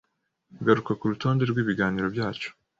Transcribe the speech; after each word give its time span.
Garuka 0.65 0.91
kurutonde 0.99 1.43
rwibiganiro 1.51 2.07
byacu 2.15 2.49